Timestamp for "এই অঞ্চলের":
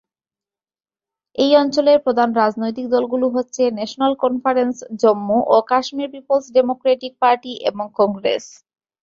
1.35-1.97